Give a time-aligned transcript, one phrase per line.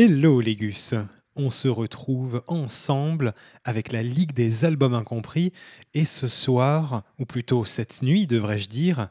[0.00, 0.94] Hello Légus
[1.34, 5.52] On se retrouve ensemble avec la Ligue des Albums Incompris
[5.92, 9.08] et ce soir, ou plutôt cette nuit devrais-je dire,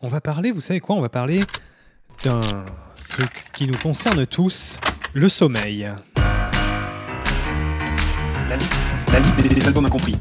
[0.00, 1.40] on va parler, vous savez quoi On va parler
[2.24, 2.40] d'un
[3.10, 4.78] truc qui nous concerne tous,
[5.12, 5.90] le sommeil.
[8.48, 10.16] La, Ligue- la Ligue des albums incompris.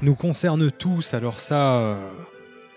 [0.00, 1.96] nous concerne tous, alors ça, euh,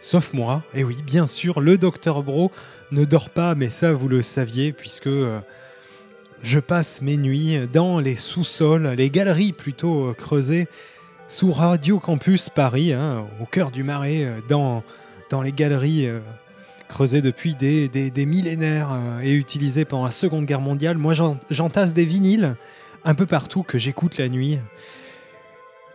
[0.02, 0.64] sauf moi.
[0.74, 2.52] Et oui, bien sûr, le docteur Bro
[2.92, 5.40] ne dort pas, mais ça, vous le saviez, puisque euh,
[6.44, 10.68] je passe mes nuits dans les sous-sols, les galeries plutôt euh, creusées,
[11.30, 14.84] sous Radio Campus Paris, hein, au cœur du marais, euh, dans,
[15.30, 16.10] dans les galeries
[16.90, 18.90] creusées depuis des, des- des millénaires
[19.24, 20.98] et utilisées pendant la Seconde Guerre mondiale.
[20.98, 22.56] Moi, j'en- j'entasse des vinyles
[23.06, 24.60] un peu partout que j'écoute la nuit.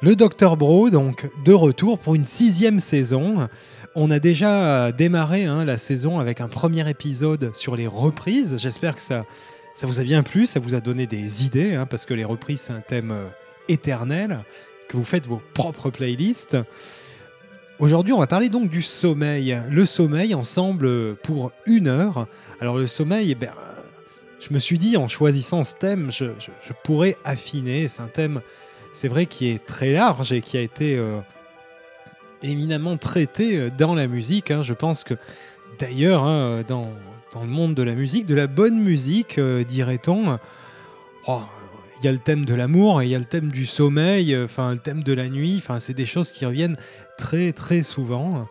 [0.00, 3.48] Le Dr Bro, donc, de retour pour une sixième saison.
[3.98, 8.58] On a déjà démarré hein, la saison avec un premier épisode sur les reprises.
[8.58, 9.24] J'espère que ça,
[9.80, 12.60] vous a bien plu, ça vous a donné des idées, hein, parce que les reprises,
[12.60, 13.26] c'est un thème euh,
[13.68, 14.40] éternel,
[14.90, 16.58] que vous faites vos propres playlists.
[17.78, 19.58] Aujourd'hui, on va parler donc du sommeil.
[19.70, 22.26] Le sommeil ensemble euh, pour une heure.
[22.60, 23.82] Alors le sommeil, eh ben, euh,
[24.46, 26.26] je me suis dit en choisissant ce thème, je,
[26.84, 27.88] pourrais affiner.
[27.88, 28.42] C'est un thème,
[28.92, 31.18] c'est vrai, qui est très large et qui a été euh,
[32.42, 34.50] éminemment traité euh, dans la musique.
[34.50, 34.62] hein.
[34.62, 35.14] Je pense que
[35.78, 36.92] d'ailleurs, hein, dans,
[37.32, 40.38] dans le monde de la musique, de la bonne musique, euh, dirait-on,
[41.26, 41.40] oh,
[42.00, 44.44] il y a le thème de l'amour il y a le thème du sommeil, euh,
[44.44, 45.56] enfin le thème de la nuit.
[45.58, 46.76] Enfin, c'est des choses qui reviennent
[47.18, 48.46] très très souvent.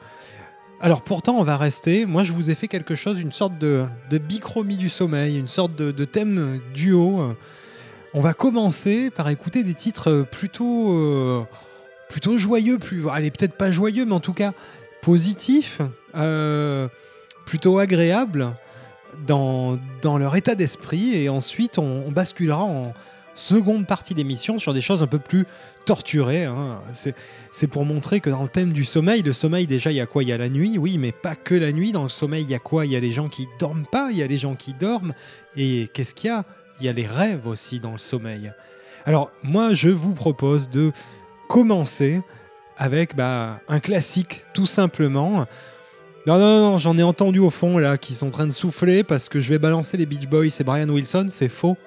[0.81, 2.05] Alors pourtant, on va rester.
[2.05, 5.47] Moi, je vous ai fait quelque chose, une sorte de, de bichromie du sommeil, une
[5.47, 7.35] sorte de, de thème duo.
[8.13, 11.43] On va commencer par écouter des titres plutôt, euh,
[12.15, 14.53] plutôt joyeux, plus, allez peut-être pas joyeux, mais en tout cas
[15.01, 15.81] positifs,
[16.15, 16.87] euh,
[17.45, 18.53] plutôt agréables
[19.27, 21.13] dans, dans leur état d'esprit.
[21.13, 22.93] Et ensuite, on, basculera en
[23.35, 25.45] seconde partie d'émission sur des choses un peu plus
[25.83, 26.45] torturées.
[26.45, 26.79] hein.
[26.93, 27.15] C'est
[27.51, 30.05] c'est pour montrer que dans le thème du sommeil, le sommeil déjà il y a
[30.05, 30.23] quoi?
[30.23, 31.91] Il y a la nuit, oui, mais pas que la nuit.
[31.91, 32.85] Dans le sommeil, il y a quoi?
[32.85, 35.13] Il y a les gens qui dorment pas, il y a les gens qui dorment.
[35.57, 36.45] Et qu'est-ce qu'il y a?
[36.79, 38.53] Il y a les rêves aussi dans le sommeil.
[39.05, 40.93] Alors moi, je vous propose de
[41.47, 42.21] commencer
[42.77, 45.45] avec bah, un classique, tout simplement.
[46.27, 49.03] Non, non, non, j'en ai entendu au fond là qui sont en train de souffler
[49.03, 51.77] parce que je vais balancer les Beach Boys et Brian Wilson, c'est faux.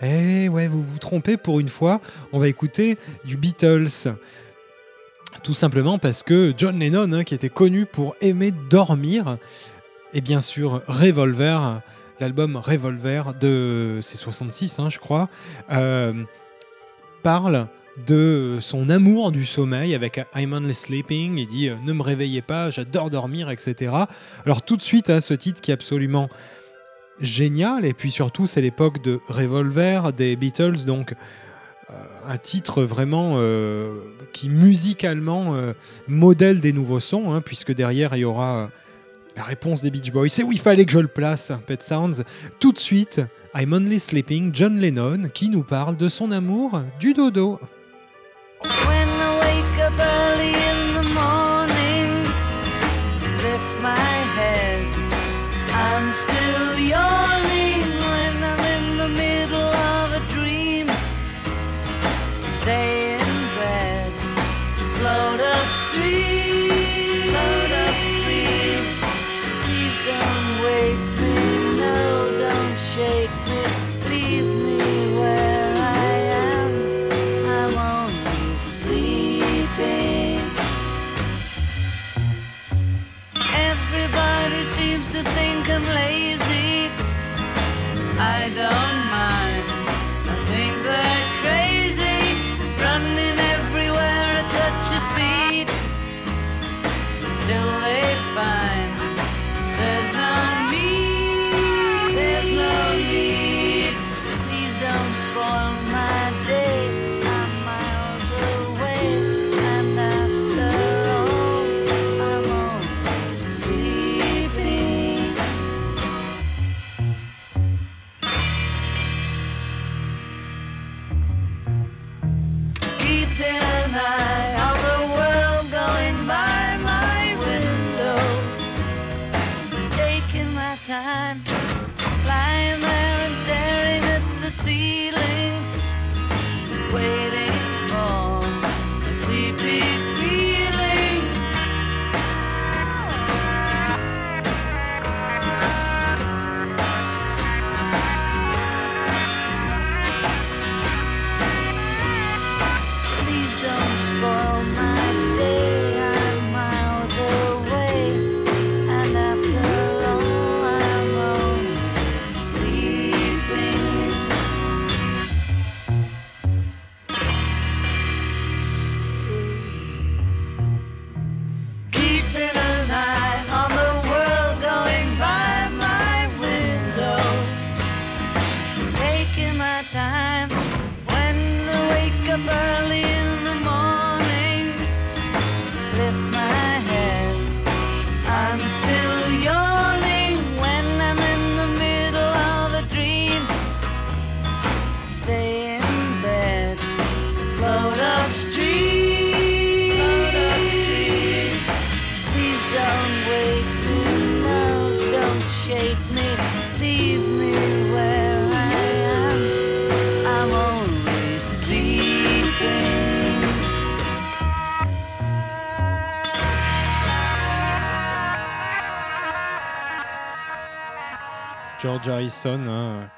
[0.00, 2.00] Eh ouais, vous vous trompez pour une fois.
[2.32, 4.14] On va écouter du Beatles.
[5.42, 9.38] Tout simplement parce que John Lennon, hein, qui était connu pour aimer dormir,
[10.14, 11.82] et bien sûr Revolver,
[12.20, 15.28] l'album Revolver de c'est 66, hein, je crois,
[15.70, 16.14] euh,
[17.22, 17.68] parle
[18.06, 21.38] de son amour du sommeil avec I'm Only Sleeping.
[21.38, 23.92] Il dit euh, ne me réveillez pas, j'adore dormir, etc.
[24.44, 26.28] Alors tout de suite, hein, ce titre qui est absolument
[27.20, 31.14] génial, et puis surtout c'est l'époque de Revolver des Beatles, donc
[31.90, 31.94] euh,
[32.28, 33.96] un titre vraiment euh,
[34.32, 35.72] qui musicalement euh,
[36.06, 38.66] modèle des nouveaux sons, hein, puisque derrière il y aura euh,
[39.36, 40.28] la réponse des Beach Boys.
[40.28, 42.24] C'est où il fallait que je le place, Pet Sounds.
[42.60, 43.22] Tout de suite,
[43.54, 47.58] I'm Only Sleeping, John Lennon, qui nous parle de son amour du dodo.
[49.88, 50.17] When I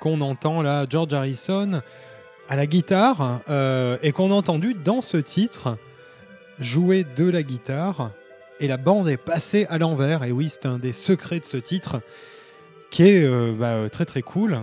[0.01, 1.83] qu'on entend là, George Harrison
[2.49, 5.77] à la guitare, euh, et qu'on a entendu dans ce titre
[6.59, 8.11] jouer de la guitare,
[8.59, 11.57] et la bande est passée à l'envers, et oui, c'est un des secrets de ce
[11.57, 12.01] titre,
[12.91, 14.59] qui est euh, bah, très très cool,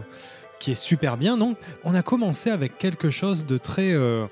[0.59, 1.37] qui est super bien.
[1.37, 4.25] Donc, on a commencé avec quelque chose de très, euh,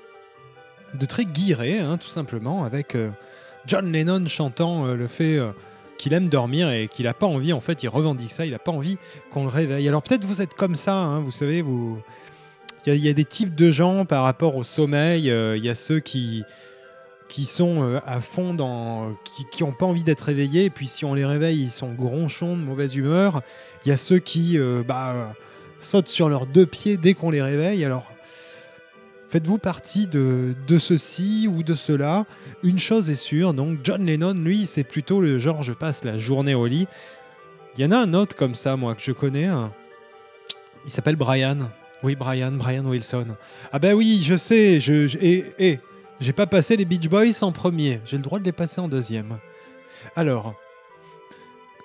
[0.94, 3.10] de très guiré, hein, tout simplement, avec euh,
[3.66, 5.50] John Lennon chantant euh, le fait euh,
[5.98, 8.58] qu'il aime dormir et qu'il n'a pas envie, en fait, il revendique ça, il n'a
[8.58, 8.98] pas envie
[9.30, 9.88] qu'on le réveille.
[9.88, 11.98] Alors peut-être vous êtes comme ça, hein, vous savez, vous...
[12.88, 15.74] Il y, a- des types de gens par rapport au sommeil, euh, il y a
[15.74, 16.44] ceux qui
[17.28, 21.04] qui sont euh, à fond dans qui qui ont pas envie d'être réveillés puis si
[21.04, 23.42] on les réveille ils sont gronchons de mauvaise humeur
[23.84, 25.34] il y a ceux qui euh, bah,
[25.80, 28.04] sautent sur leurs deux pieds dès qu'on les réveille alors
[29.28, 32.24] faites-vous partie de, ceci ou de cela.
[32.62, 36.16] Une chose est sûre donc John Lennon lui c'est plutôt le genre je passe la
[36.16, 36.86] journée au lit.
[37.76, 39.48] Il y en a un autre comme ça moi que je connais
[40.84, 41.70] il s'appelle Brian.
[42.02, 43.26] Oui Brian Brian Wilson.
[43.72, 45.80] Ah ben oui je sais je, je- et, et
[46.20, 48.88] j'ai pas passé les Beach Boys en premier, j'ai le droit de les passer en
[48.88, 49.36] deuxième.
[50.14, 50.54] Alors,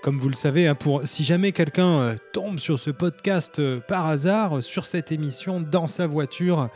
[0.04, 3.80] comme vous le savez, hein, pour, si jamais quelqu'un euh, tombe sur ce podcast euh,
[3.82, 6.70] par hasard, euh, sur cette émission, dans sa voiture,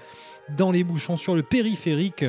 [0.49, 2.25] dans les bouchons, sur le périphérique,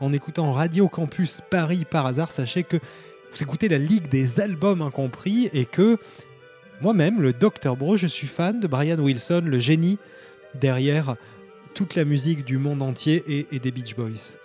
[0.00, 2.78] en écoutant Radio Campus Paris par hasard, sachez que
[3.32, 5.98] vous écoutez la Ligue des albums incompris et que
[6.80, 9.98] moi-même, le Dr Bro, je suis fan de Brian Wilson, le génie
[10.54, 11.16] derrière
[11.74, 14.36] toute la musique du monde entier et, des Beach Boys.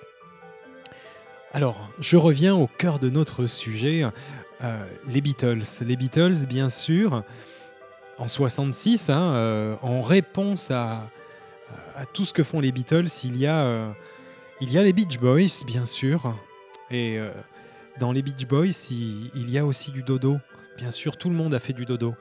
[1.54, 4.04] Alors, je reviens au cœur de notre sujet,
[4.62, 5.64] euh, les Beatles.
[5.86, 7.24] Les Beatles, bien sûr,
[8.18, 11.10] en 66, hein, euh, en réponse à,
[11.96, 13.90] à tout ce que font les Beatles, il y a, euh,
[14.62, 16.36] il y a les Beach Boys, bien sûr.
[16.92, 17.32] Et euh,
[18.00, 20.38] dans les Beach Boys, il, y a aussi du dodo.
[20.78, 22.16] Bien sûr, tout le monde a fait du dodo.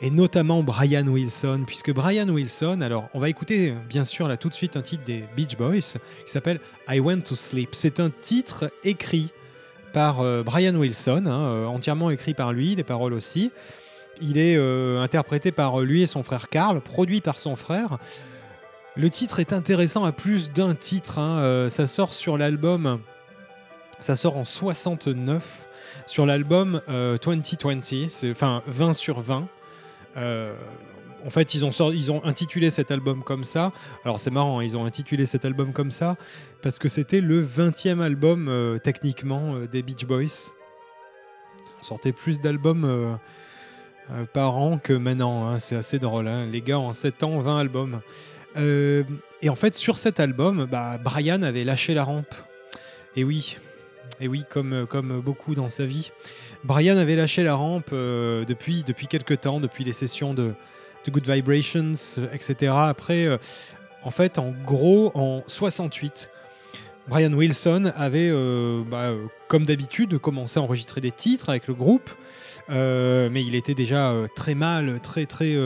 [0.00, 4.48] Et notamment Brian Wilson, puisque Brian Wilson, alors on va écouter bien sûr là tout
[4.48, 5.80] de suite un titre des Beach Boys
[6.26, 6.58] qui s'appelle
[6.88, 7.70] I Went to Sleep.
[7.72, 9.32] C'est un titre écrit
[9.92, 13.52] par euh, Brian Wilson, hein, euh, entièrement écrit par lui, les paroles aussi.
[14.20, 17.98] Il est euh, interprété par lui et son frère Carl, produit par son frère.
[18.96, 21.18] Le titre est intéressant à plus d'un titre.
[21.18, 23.00] hein, euh, ça sort sur l'album,
[24.00, 25.66] ça sort en 69
[26.06, 29.48] sur l'album euh, 2020, c'est- enfin 20 sur 20.
[30.16, 30.54] Euh,
[31.24, 33.72] en fait, ils ont, intitulé cet album comme ça.
[34.04, 36.16] Alors c'est marrant, hein, ils ont intitulé cet album comme ça
[36.62, 40.50] parce que c'était le 20e album euh, techniquement euh, des Beach Boys.
[41.80, 43.14] On sortait plus d'albums euh,
[44.10, 46.28] euh, par an que maintenant, hein, c'est assez drôle.
[46.50, 48.00] Les gars, en 7 ans, 20 albums.
[48.56, 49.02] Euh,
[49.40, 52.34] et en fait, sur cet album, bah, Brian avait lâché la rampe.
[53.16, 53.58] Et oui,
[54.20, 56.12] et oui, comme, comme beaucoup dans sa vie.
[56.64, 60.54] Brian avait lâché la rampe euh, depuis, depuis quelques temps, depuis les sessions de,
[61.08, 61.94] Good Vibrations,
[62.32, 62.72] etc.
[62.76, 63.36] Après, euh,
[64.04, 66.30] en fait, en gros, en 68,
[67.08, 68.30] Brian Wilson avait,
[68.88, 69.10] bah,
[69.48, 72.10] comme d'habitude, commencé à enregistrer des titres avec le groupe,
[72.68, 75.56] mais il était déjà très mal, très très,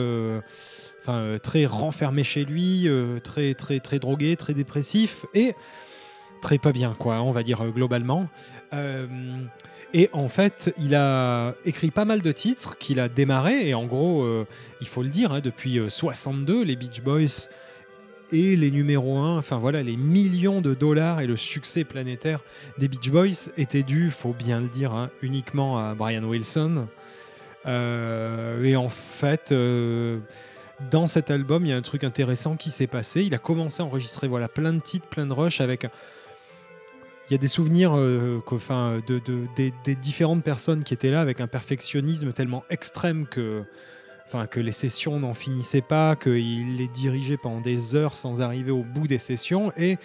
[1.09, 5.53] euh, très renfermé chez lui, euh, très très très drogué, très dépressif et
[6.41, 8.27] très pas bien, quoi, on va dire euh, globalement.
[9.93, 13.69] Et en fait, il a écrit pas mal de titres qu'il a démarré.
[13.69, 14.27] Et en gros,
[14.81, 17.49] il faut le dire, hein, depuis euh, 62, les Beach Boys
[18.33, 22.41] et les numéros 1, enfin voilà, les millions de dollars et le succès planétaire
[22.77, 26.87] des Beach Boys étaient dus, faut bien le dire, hein, uniquement à Brian Wilson.
[27.65, 29.53] Et en fait,
[30.91, 33.23] dans cet album, il y a un truc intéressant qui s'est passé.
[33.23, 35.87] Il a commencé à enregistrer voilà, plein de titres, plein de rushs avec
[37.29, 38.41] il y a des souvenirs euh,
[39.05, 43.63] de, de- des, différentes personnes qui étaient là avec un perfectionnisme tellement extrême que,
[44.49, 48.83] que les sessions n'en finissaient pas, qu'il les dirigeait pendant des heures sans arriver au
[48.83, 49.73] bout des sessions.
[49.75, 49.97] Et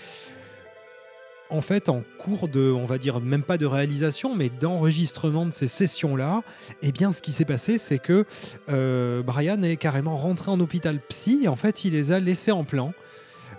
[1.51, 5.51] en fait, en cours de, on va dire, même pas de réalisation, mais d'enregistrement de
[5.51, 6.43] ces sessions-là,
[6.83, 8.25] eh bien, ce qui s'est passé, c'est que
[8.69, 11.47] euh, Brian est carrément rentré en hôpital psy.
[11.49, 12.93] En fait, il les a laissés en plan.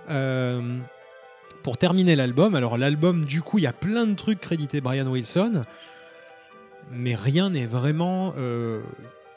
[0.10, 0.80] Euh,
[1.62, 5.08] pour terminer l'album, alors l'album, du coup, il y a plein de trucs crédités Brian
[5.08, 5.64] Wilson,
[6.92, 8.82] mais rien n'est vraiment euh,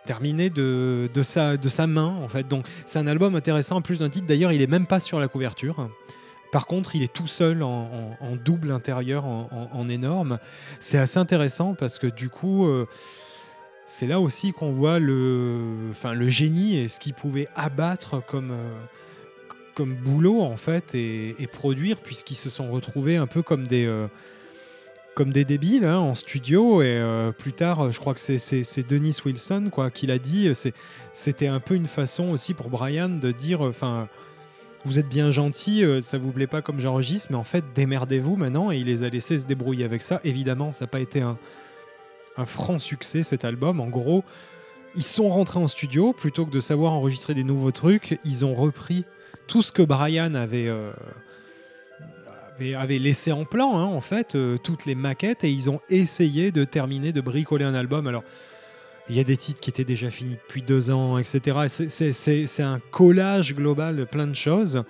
[0.05, 2.49] terminé de, sa, main, en fait.
[2.49, 4.27] Donc, c'est un album intéressant, en plus d'un titre.
[4.27, 5.89] D'ailleurs, il est même pas sur la couverture.
[6.53, 10.39] Par contre, il est tout seul en, double intérieur, en, énorme.
[10.81, 12.87] C'est assez intéressant parce que du coup, euh,
[13.87, 18.51] c'est là aussi qu'on voit le, enfin, le génie et ce qu'il pouvait abattre comme,
[18.53, 18.75] euh,
[19.75, 24.09] comme boulot en fait et, produire puisqu'ils se sont retrouvés un peu comme des, euh,
[25.15, 26.83] comme des débiles hein, en studio.
[26.83, 27.03] Et
[27.39, 30.51] plus tard, je crois que c'est- Dennis Wilson quoi, qui l'a dit.
[31.13, 34.09] C'était un peu une façon aussi pour Brian de dire enfin,
[34.87, 38.37] vous êtes bien gentil, euh, ça vous plaît pas comme j'enregistre, mais en fait, démerdez-vous
[38.37, 38.71] maintenant.
[38.71, 40.21] Et il les a laissés se débrouiller avec ça.
[40.23, 41.37] Évidemment, ça n'a pas été un,
[42.45, 43.81] franc succès cet album.
[43.81, 44.23] En gros,
[44.95, 48.19] ils sont rentrés en studio plutôt que de savoir enregistrer des nouveaux trucs.
[48.25, 49.05] Ils ont repris
[49.49, 50.93] tout ce que Brian avait, euh,
[52.77, 56.53] avait laissé en plan, hein, en fait, euh, toutes les maquettes, et ils ont essayé
[56.53, 58.07] de terminer, de bricoler un album.
[58.07, 58.25] Alors,
[59.09, 61.59] il y a des titres qui étaient déjà finis depuis deux ans, etc.
[61.65, 64.83] Et c'est- c'est- C'est c'est un collage global de plein de choses.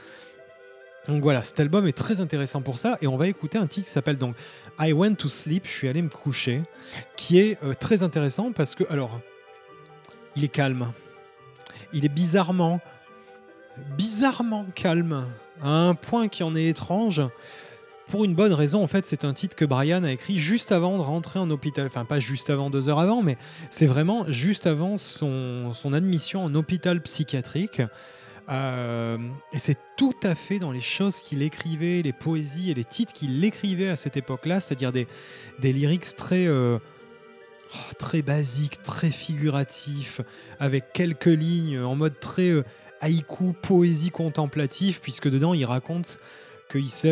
[1.08, 3.86] Donc voilà, cet album est très intéressant pour ça, et on va écouter un titre
[3.86, 4.34] qui s'appelle donc
[4.80, 6.62] I Went to Sleep, je suis allé me coucher,
[7.16, 9.20] qui est euh, très intéressant parce que, alors,
[10.34, 10.92] il est calme.
[11.92, 12.80] Il est bizarrement,
[13.96, 15.26] bizarrement calme,
[15.62, 17.22] à un point qui en est étrange.
[18.08, 20.96] Pour une bonne raison, en fait, c'est un titre que Brian a écrit juste avant
[20.96, 21.86] de rentrer en hôpital.
[21.86, 23.36] Enfin, pas juste avant, deux heures avant, mais
[23.70, 27.82] c'est vraiment juste avant son, admission en hôpital psychiatrique.
[28.48, 29.18] Euh,
[29.52, 33.12] et c'est tout à fait dans les choses qu'il écrivait, les poésies et les titres
[33.12, 35.08] qu'il écrivait à cette époque-là, c'est-à-dire des,
[35.58, 36.78] des lyrics très, euh,
[37.74, 40.20] oh, très basiques, très figuratifs,
[40.60, 42.62] avec quelques lignes en mode très euh,
[43.00, 46.18] haïku, poésie contemplative, puisque dedans il raconte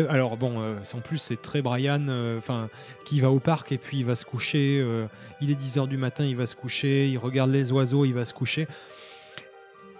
[0.09, 2.69] Alors bon, euh, en plus c'est très Brian, euh, enfin,
[3.05, 4.79] qui va au parc et puis il va se coucher.
[4.81, 5.07] euh,
[5.41, 8.25] il est 10h du matin, il va se coucher, il regarde les oiseaux, il va
[8.25, 8.67] se coucher.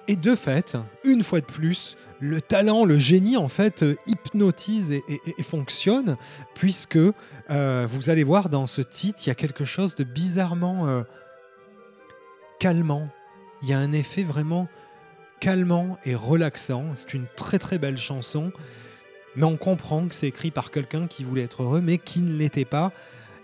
[0.07, 4.91] Et de fait, une fois de plus, le talent, le génie, en fait, euh, hypnotise
[4.91, 6.17] et, fonctionne,
[6.53, 11.03] puisque vous allez voir dans ce titre, il y a quelque chose de bizarrement
[12.59, 13.09] calmant.
[13.63, 14.67] Il y a un effet vraiment
[15.39, 16.85] calmant et relaxant.
[16.95, 18.51] C'est une très très belle chanson,
[19.35, 22.35] mais on comprend que c'est écrit par quelqu'un qui voulait être heureux, mais qui ne
[22.35, 22.91] l'était pas,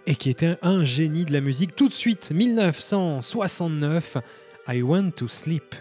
[0.05, 1.75] et qui était un génie de la musique.
[1.75, 4.17] Tout de suite, 1969,
[4.67, 5.75] I Want to Sleep.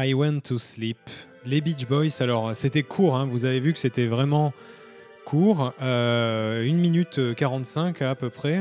[0.00, 0.98] I Went to Sleep.
[1.44, 4.52] Les Beach Boys, alors c'était court, hein, vous avez vu que c'était vraiment
[5.24, 8.60] court, euh, 1 minute 45 à peu près.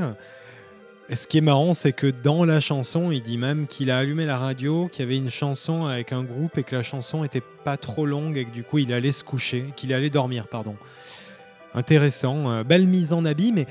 [1.11, 4.25] Ce qui est marrant, c'est que dans la chanson, il dit même qu'il a allumé
[4.25, 7.41] la radio, qu'il y avait une chanson avec un groupe et que la chanson était
[7.63, 10.75] pas trop longue et que du coup il allait se coucher, qu'il allait dormir, pardon.
[11.73, 13.65] Intéressant, euh, belle mise en habit, mais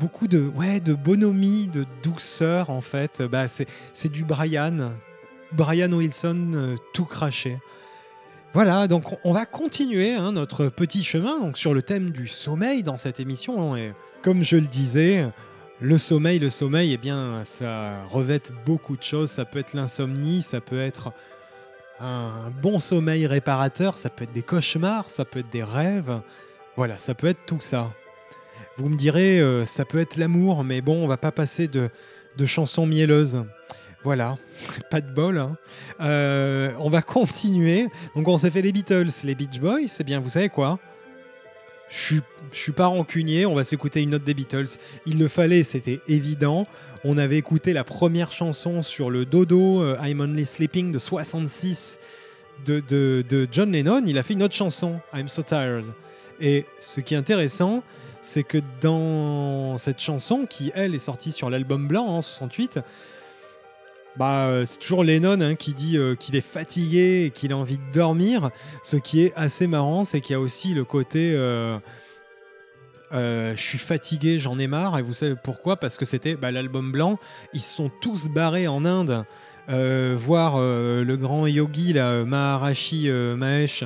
[0.00, 3.22] beaucoup de, ouais, de bonhomie, de douceur en fait.
[3.22, 4.92] Bah, c'est du Brian,
[5.54, 7.58] Brian Wilson euh, tout craché.
[8.52, 12.82] Voilà, donc on- va continuer hein, notre petit chemin donc, sur le thème du sommeil
[12.84, 13.76] dans cette émission.
[13.76, 13.92] Et
[14.22, 15.26] comme je le disais,
[15.80, 19.30] le sommeil, le sommeil, eh bien, ça revêt beaucoup de choses.
[19.32, 21.12] Ça peut être l'insomnie, ça peut être
[22.00, 26.20] un bon sommeil réparateur, ça peut être des cauchemars, ça peut être des rêves.
[26.76, 27.90] Voilà, ça peut être tout ça.
[28.76, 31.90] Vous me direz, euh, ça peut être l'amour, mais bon, on va pas passer de,
[32.36, 33.44] de chansons mielleuses.
[34.04, 34.36] Voilà,
[34.90, 35.38] pas de bol.
[35.38, 35.56] hein.
[36.00, 37.88] Euh, on va continuer.
[38.14, 39.88] Donc on s'est fait les Beatles, les Beach Boys.
[39.98, 40.78] Eh bien, vous savez quoi?
[41.88, 42.20] Je
[42.52, 43.46] suis, pas rancunier.
[43.46, 44.78] On va s'écouter une note des Beatles.
[45.06, 46.66] Il le fallait, c'était évident.
[47.04, 51.98] On avait écouté la première chanson sur le dodo, euh, I'm Only Sleeping de 66
[52.64, 55.84] de, John Lennon, il a fait une autre chanson, I'm So Tired.
[56.40, 57.82] Et ce qui est intéressant,
[58.22, 62.80] c'est que dans cette chanson, qui elle est sortie sur l'album blanc en 68,
[64.16, 67.56] bah, euh, c'est toujours Lennon hein, qui dit euh, qu'il est fatigué et qu'il a
[67.56, 68.50] envie de dormir.
[68.82, 71.78] Ce qui est assez marrant, c'est qu'il y a aussi le côté euh,
[73.12, 74.98] je suis fatigué, j'en ai marre.
[74.98, 75.76] Et vous savez pourquoi?
[75.76, 77.18] Parce que c'était bah, l'album blanc.
[77.52, 79.24] Ils se sont tous barrés en Inde
[79.66, 83.84] voir le grand yogi là, Maharashi Mahesh.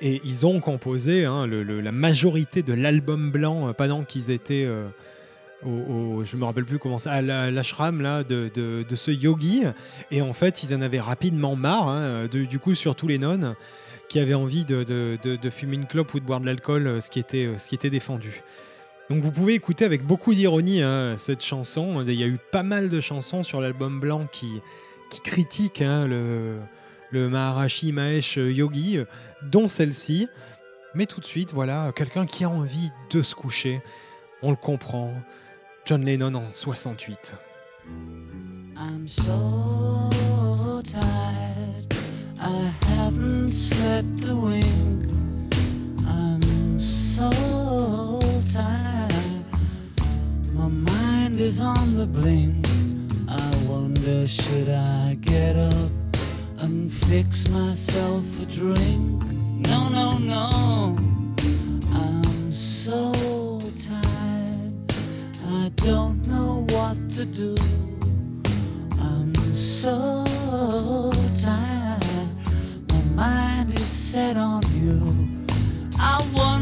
[0.00, 4.68] Et ils ont composé hein, la majorité de l'album blanc pendant qu'ils étaient
[5.64, 9.10] au, au- je me rappelle plus comment ça, à la- l'ashram là de, de- ce
[9.10, 9.62] yogi.
[10.10, 11.88] Et en fait, ils en avaient rapidement marre.
[11.88, 13.54] hein, du coup, surtout les nonnes
[14.08, 17.10] qui avaient envie de, de- fumer une clope ou de boire de l'alcool, euh, ce
[17.10, 18.42] qui était, euh, ce qui était défendu.
[19.10, 22.02] Donc vous pouvez écouter avec beaucoup d'ironie hein, cette chanson.
[22.06, 24.60] Il y a eu pas mal de chansons sur l'album blanc qui,
[25.10, 26.58] qui critiquent hein, le,
[27.10, 29.04] le Maharashi Mahesh Yogi, euh,
[29.42, 30.28] dont celle-ci.
[30.94, 33.80] Mais tout de suite, voilà, quelqu'un qui a envie de se coucher.
[34.42, 35.12] On le comprend.
[35.88, 37.34] John Lennon en 68.
[38.76, 41.96] I'm so tired.
[42.38, 45.06] I haven't slept a wink.
[46.06, 47.30] I'm so
[48.52, 49.46] tired.
[50.52, 52.66] My mind is on the blink.
[53.26, 55.90] I wonder, should I get up
[56.58, 59.24] and fix myself a drink?
[59.66, 60.96] No, no, no.
[61.94, 63.47] I'm so
[65.84, 67.56] don't know what to do.
[69.00, 70.24] I'm so
[71.40, 72.28] tired.
[72.88, 75.00] My mind is set on you.
[75.98, 76.57] I wonder,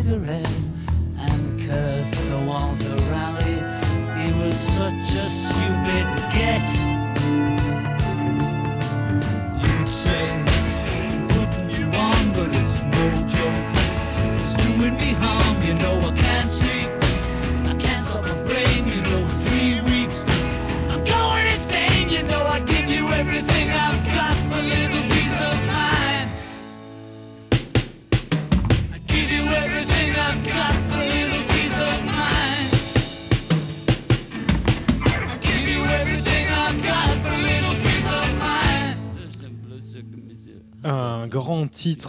[0.00, 0.61] cigarette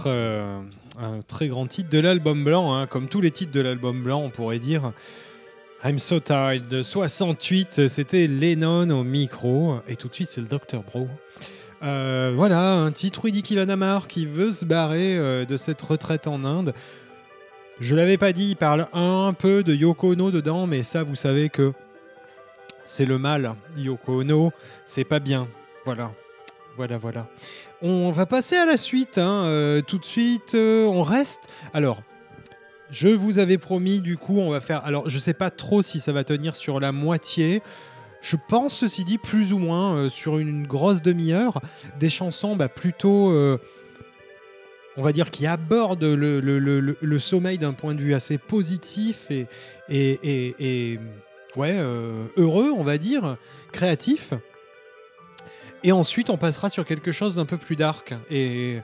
[0.05, 0.61] euh,
[0.99, 4.21] un très grand titre de l'album blanc, hein, comme tous les titres de l'album blanc,
[4.21, 4.91] on pourrait dire.
[5.83, 10.47] I'm So Tired de 68, c'était Lennon au micro, et tout de suite c'est le
[10.47, 10.81] Dr.
[10.81, 11.07] Bro.
[11.83, 16.45] Euh, voilà, un titre Rudy Kilanamar qui veut se barrer euh, de cette retraite en
[16.45, 16.73] Inde.
[17.79, 21.15] Je l'avais pas dit, il parle un peu de Yoko Ono dedans, mais ça vous
[21.15, 21.73] savez que
[22.85, 23.55] c'est le mal.
[23.75, 24.53] Yoko Ono,
[24.85, 25.49] c'est pas bien.
[25.83, 26.11] Voilà,
[26.77, 27.27] voilà, voilà.
[27.85, 30.55] On va passer à la suite, hein, euh, tout de suite.
[30.55, 31.41] euh, on reste.
[31.73, 32.01] Alors,
[32.89, 34.85] je vous avais promis, du coup, on va faire.
[34.85, 37.61] Alors, je sais pas trop si ça va tenir sur la moitié.
[38.21, 41.59] Je pense, ceci dit, plus ou moins euh, sur une grosse demi-heure,
[41.99, 43.33] des chansons bah, plutôt,
[44.95, 49.29] on va dire, qui abordent le, sommeil d'un point de vue assez positif
[49.89, 50.99] et,
[51.57, 51.77] ouais,
[52.37, 53.35] heureux, on va dire,
[53.73, 54.33] créatif.
[55.83, 58.13] Et ensuite, on passera sur quelque chose d'un peu plus dark.
[58.29, 58.79] Et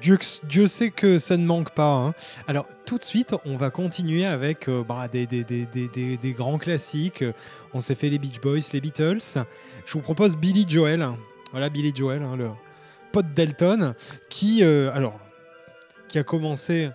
[0.00, 1.92] Dieu, Dieu sait que ça ne manque pas.
[1.92, 2.14] hein.
[2.48, 7.24] Alors, tout de suite, on va continuer avec euh, bah, des, grands classiques.
[7.74, 9.44] On s'est fait les Beach Boys, les Beatles.
[9.86, 11.06] Je vous propose Billy Joel.
[11.52, 12.48] Voilà, Billy Joel, hein, le
[13.12, 13.94] pote d'Elton,
[14.30, 15.20] qui, euh, alors,
[16.08, 16.88] qui a commencé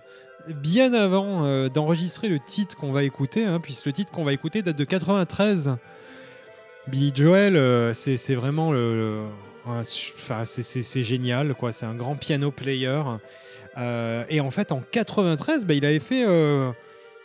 [0.48, 4.32] bien avant euh, d'enregistrer le titre qu'on va écouter, hein, puisque le titre qu'on va
[4.32, 5.76] écouter date de 93.
[6.90, 9.22] Billy Joel, euh, c'est vraiment le,
[9.66, 9.82] enfin,
[10.44, 11.72] c'est- génial, quoi.
[11.72, 13.02] C'est un grand piano player.
[13.76, 16.70] Euh, et en fait, en 93, bah, il avait fait, euh,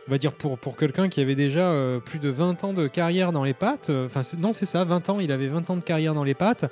[0.07, 1.73] on va dire pour, pour quelqu'un qui avait déjà
[2.05, 5.19] plus de 20 ans de carrière dans les pattes, enfin non c'est ça, 20 ans,
[5.21, 6.65] il avait 20 ans de carrière dans les pattes,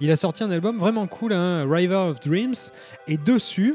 [0.00, 2.54] il a sorti un album vraiment cool, hein, River of Dreams,
[3.06, 3.74] et dessus,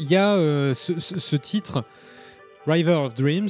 [0.00, 0.34] il y a
[0.74, 1.84] ce, ce- titre,
[2.66, 3.48] River of Dreams,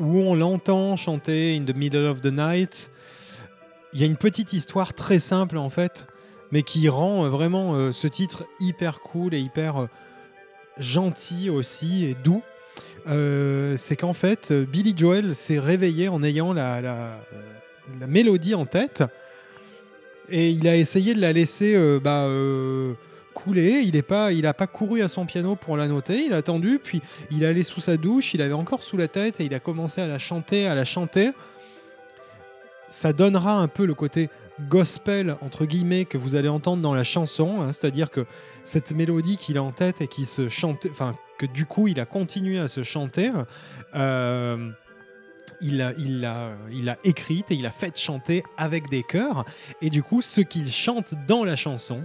[0.00, 2.90] où on l'entend chanter In the Middle of the Night.
[3.92, 6.06] Il y a une petite histoire très simple en fait,
[6.50, 9.86] mais qui rend euh, vraiment euh, ce titre hyper cool et hyper euh,
[10.78, 12.42] gentil aussi et doux.
[13.06, 17.18] C'est qu'en fait, Billy Joel s'est réveillé en ayant la,
[18.06, 19.02] mélodie en tête
[20.28, 22.28] et il a essayé de la laisser bah,
[23.48, 23.80] euh.
[23.82, 26.24] Il n'a pas, il pas couru à son piano pour la noter.
[26.24, 28.34] Il a attendu, puis il allé sous sa douche.
[28.34, 30.84] Il avait encore sous la tête et il a commencé à la chanter, à la
[30.84, 31.30] chanter.
[32.88, 34.30] Ça donnera un peu le côté
[34.68, 38.26] gospel entre guillemets que vous allez entendre dans la chanson, hein, c'est-à-dire que
[38.64, 41.98] cette mélodie qu'il a en tête et qui se chante, enfin que du coup il
[41.98, 43.30] a continué à se chanter.
[43.94, 44.70] euh,
[45.62, 49.44] il l'a il a, il écrite et il a fait chanter avec des chœurs.
[49.82, 52.04] Et du coup, ce qu'il chante dans la chanson,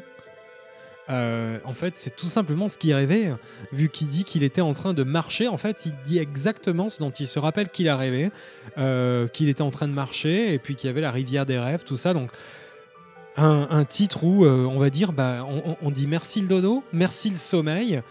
[1.09, 3.31] euh, en fait, c'est tout simplement ce qu'il rêvait.
[3.71, 6.99] Vu qu'il dit qu'il était en train de marcher, en fait, il dit exactement ce
[6.99, 8.31] dont il se rappelle qu'il a rêvé,
[8.77, 11.59] euh, qu'il était en train de marcher et puis qu'il y avait la rivière des
[11.59, 12.13] rêves, tout ça.
[12.13, 12.31] Donc,
[13.37, 17.29] un, titre où euh, on va dire, bah, on, on- dit merci le dodo, merci
[17.29, 18.01] le sommeil.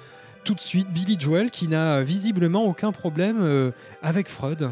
[0.44, 4.70] Tout de suite, Billy Joel qui n'a visiblement aucun problème avec Freud.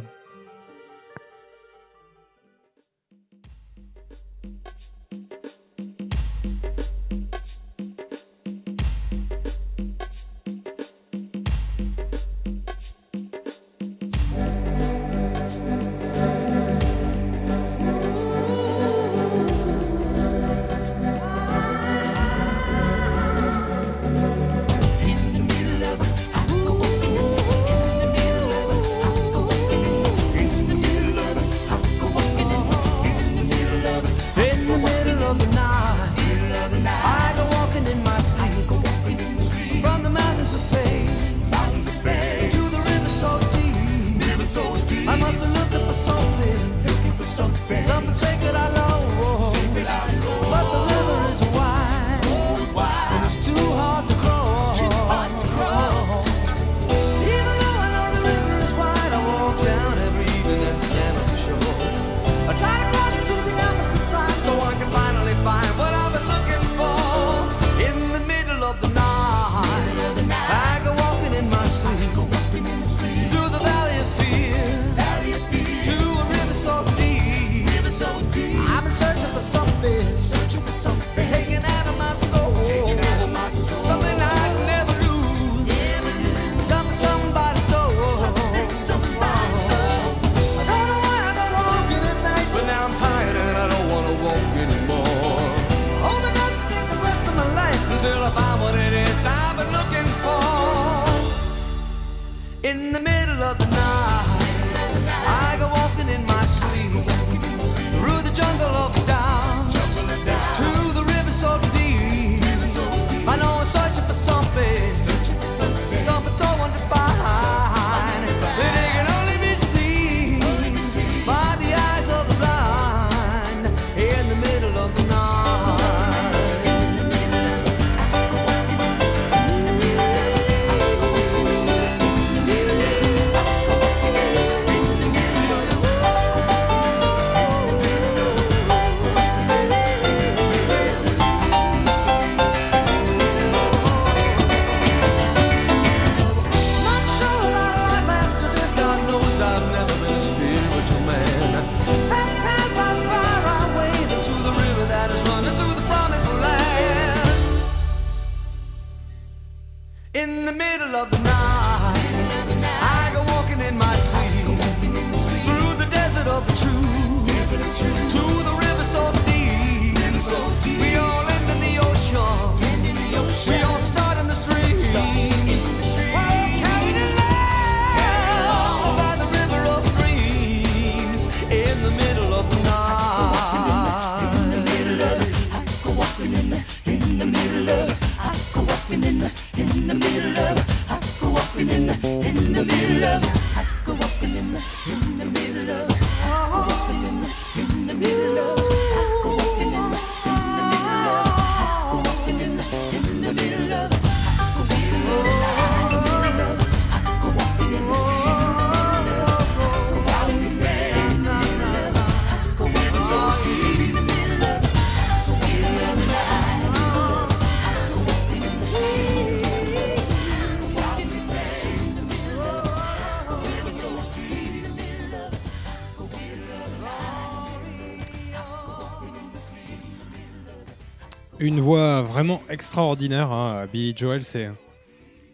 [231.43, 233.33] Une voix vraiment extraordinaire.
[233.33, 233.67] hein.
[233.73, 234.49] Billy Joel, c'est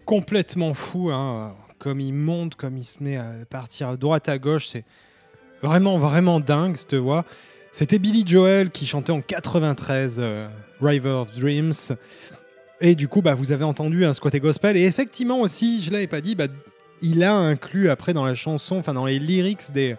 [0.07, 1.11] complètement fou.
[1.11, 1.55] hein.
[1.79, 4.87] Comme il monte, comme il se met à partir à droite à gauche, c'est
[5.63, 7.27] vraiment, vraiment dingue cette voix.
[7.73, 10.49] C'était Billy Joel qui chantait en 93 euh,
[10.81, 11.75] River of Dreams.
[12.81, 14.79] Et du coup, bah, vous avez entendu un côté gospel.
[14.79, 16.47] Et effectivement aussi, je l'avais pas dit, bah,
[17.03, 19.95] il a inclus après dans la chanson, enfin dans les lyrics des,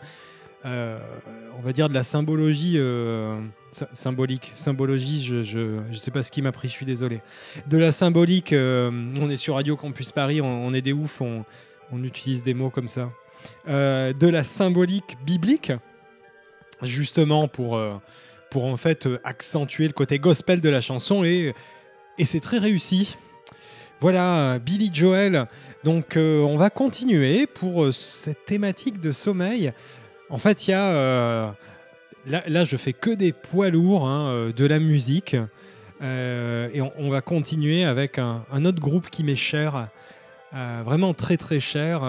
[0.65, 3.39] on va dire de la symbologie euh,
[3.71, 4.51] sy- symbolique.
[4.55, 7.21] Symbologie, je, je sais pas ce qui m'a pris, je suis désolé.
[7.67, 11.21] De la symbolique, euh, on est sur Radio Campus Paris, on, on est des oufs,
[11.21, 11.45] on,
[11.91, 13.09] on utilise des mots comme ça.
[13.67, 15.71] Euh, de la symbolique biblique,
[16.81, 17.95] justement pour, euh,
[18.51, 21.53] pour en fait euh, accentuer le côté gospel de la chanson et,
[22.17, 23.15] et c'est très réussi.
[24.01, 25.47] Voilà, euh, Billy Joel.
[25.83, 29.73] Donc, euh, on va continuer pour euh, cette thématique de sommeil.
[30.29, 30.89] En fait, il y a.
[30.89, 31.51] euh,
[32.25, 35.35] là, je fais que des poids lourds, hein, euh, de la musique.
[36.01, 39.89] Euh, et on, va continuer avec un, autre groupe qui m'est cher.
[40.53, 42.01] vraiment très, très cher.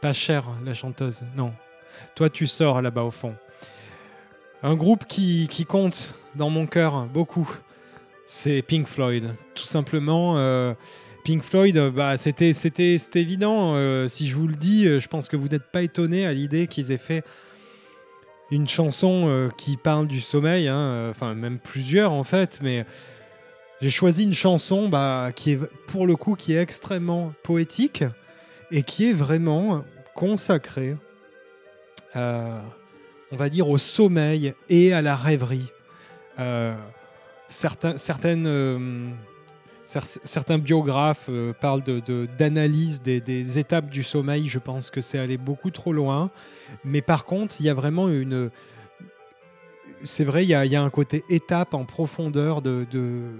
[0.00, 1.22] pas cher, la chanteuse.
[1.36, 1.52] Non.
[2.14, 3.34] Toi, tu sors là-bas au fond.
[4.62, 7.58] Un groupe qui, qui compte dans mon cœur beaucoup
[8.26, 9.34] c'est Pink Floyd.
[9.54, 10.36] Tout simplement,
[11.24, 12.52] Pink Floyd, euh, bah, c'était,
[13.14, 13.74] évident.
[13.76, 16.32] euh, si je vous le dis, euh, je pense que vous n'êtes pas étonné à
[16.32, 17.24] l'idée qu'ils aient fait
[18.50, 22.84] une chanson qui parle du sommeil, hein, enfin même plusieurs en fait, mais
[23.80, 25.58] j'ai choisi une chanson bah, qui est
[25.88, 28.04] pour le coup qui est extrêmement poétique
[28.70, 29.82] et qui est vraiment
[30.14, 30.94] consacrée,
[32.14, 32.60] on
[33.32, 35.66] va dire, au sommeil et à la rêverie.
[37.48, 38.46] Certaines, cer-
[39.84, 44.46] certains biographes euh, parlent de- de- d'analyse des, étapes du sommeil.
[44.46, 46.30] Je pense que c'est aller beaucoup trop loin.
[46.84, 48.50] Mais par contre, il y a vraiment une.
[50.02, 53.30] C'est vrai, il y, a, il y a un côté étape en profondeur de, de-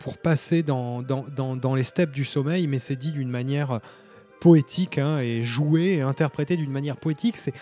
[0.00, 3.80] pour passer dans, dans, dans- dans les steps du sommeil, mais c'est dit d'une manière
[4.40, 7.36] poétique hein, et joué et interprété d'une manière poétique.
[7.36, 7.52] C'est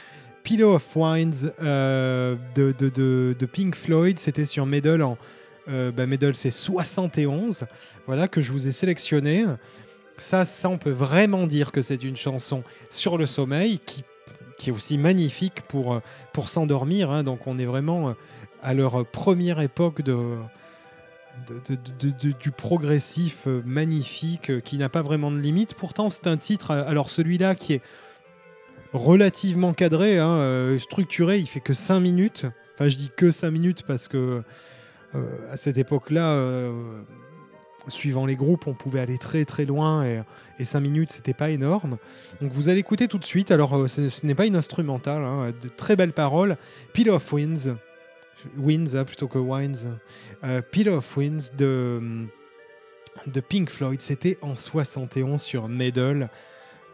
[0.43, 4.19] Pillow of Wines euh, de, de- de- de Pink Floyd.
[4.19, 5.17] C'était sur Medal en.
[5.69, 7.67] Euh, bah, Medal, c'est 71.
[8.07, 9.45] Voilà, que je vous ai sélectionné.
[10.19, 14.05] Ça, ça, on peut vraiment dire que c'est une chanson sur le sommeil qui,
[14.67, 16.01] est aussi magnifique pour, euh,
[16.33, 17.11] pour s'endormir.
[17.11, 17.23] hein.
[17.23, 18.13] Donc, on est vraiment euh,
[18.63, 20.39] à leur première époque de,
[22.41, 25.75] du progressif euh, magnifique qui n'a pas vraiment de limite.
[25.75, 27.83] Pourtant, c'est un titre, alors celui-là qui est
[28.95, 32.47] relativement cadré, hein, structuré, il fait que 5 minutes.
[32.75, 34.43] Enfin, je dis que 5 minutes parce que
[35.51, 37.03] à cette époque-là, euh,
[37.89, 40.23] suivant les groupes, on pouvait aller très très loin et,
[40.59, 41.99] et 5 minutes, c'était pas énorme.
[42.41, 43.51] Donc vous allez écouter tout de suite.
[43.51, 46.57] Alors, euh, ce, ce n'est pas une instrumentale, hein, de très belles paroles.
[46.93, 47.77] Peel of Winds,
[48.57, 49.99] Winds hein, plutôt que Wines.
[50.45, 52.27] Euh, Peel of Winds de,
[53.27, 56.31] de Pink Floyd, c'était en 71 sur Medal.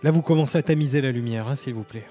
[0.02, 2.06] Là, vous commencez à tamiser la lumière, hein, s'il vous plaît.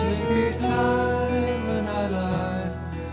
[0.00, 2.70] Sleepy time, and I lie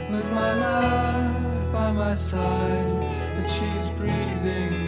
[0.09, 2.87] with my love by my side,
[3.37, 4.86] and she's breathing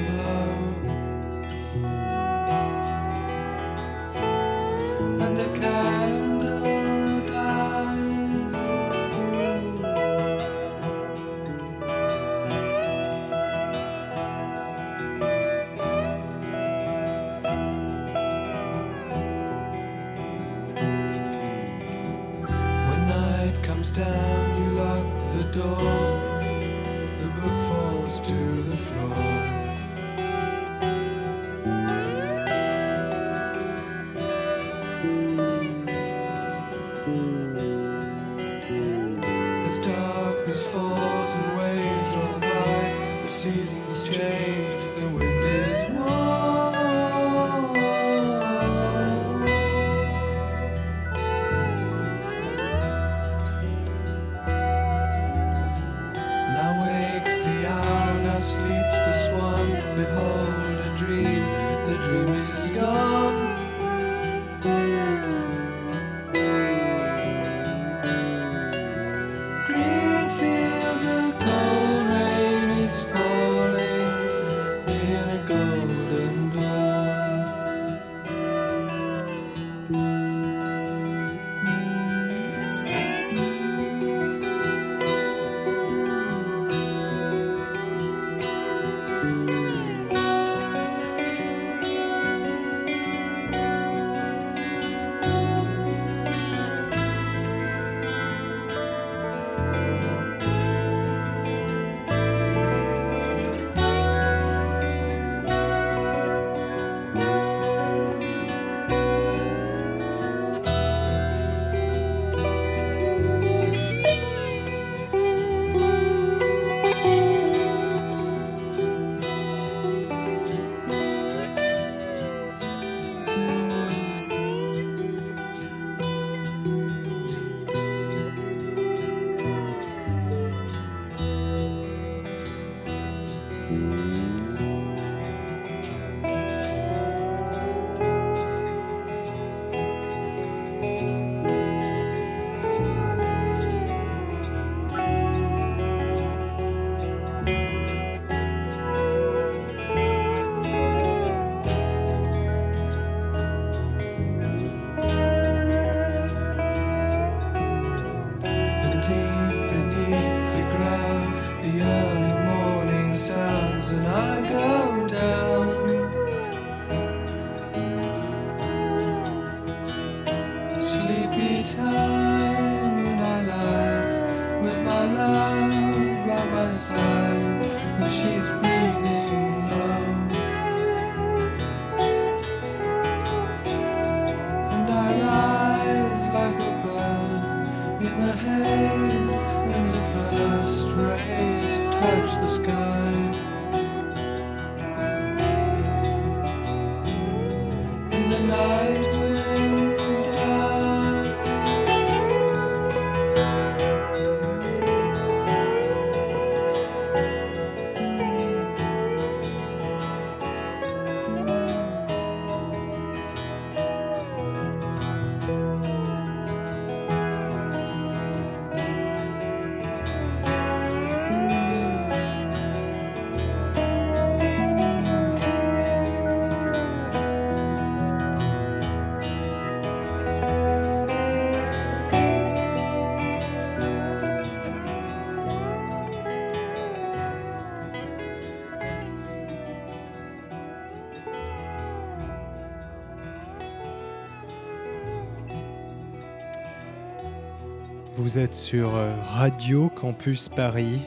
[248.30, 251.01] Vous êtes sur euh, Radio Campus Paris.